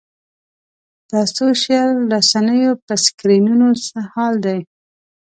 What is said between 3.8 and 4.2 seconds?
څه